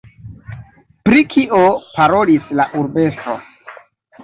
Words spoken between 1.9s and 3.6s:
parolis la urbestro?